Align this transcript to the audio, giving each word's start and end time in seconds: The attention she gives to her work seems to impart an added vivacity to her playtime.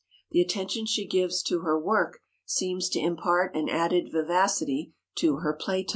The 0.31 0.41
attention 0.41 0.87
she 0.87 1.05
gives 1.05 1.43
to 1.43 1.59
her 1.59 1.79
work 1.79 2.21
seems 2.43 2.89
to 2.89 2.99
impart 2.99 3.55
an 3.55 3.69
added 3.69 4.11
vivacity 4.11 4.95
to 5.17 5.35
her 5.41 5.53
playtime. 5.53 5.89